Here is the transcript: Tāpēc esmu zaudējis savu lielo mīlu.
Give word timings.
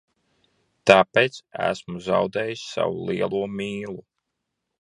Tāpēc 0.91 1.37
esmu 1.67 2.01
zaudējis 2.07 2.65
savu 2.73 3.07
lielo 3.11 3.47
mīlu. 3.59 3.99